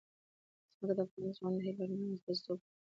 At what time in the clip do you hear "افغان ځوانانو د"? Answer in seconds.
1.05-1.63